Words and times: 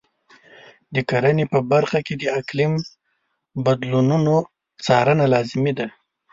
د 0.93 0.95
کرنې 1.09 1.45
په 1.53 1.59
برخه 1.71 1.99
کې 2.05 2.13
د 2.17 2.23
اقلیم 2.39 2.73
بدلونونو 3.65 4.35
څارنه 4.85 5.25
لازمي 5.33 5.73
ده. 5.79 5.87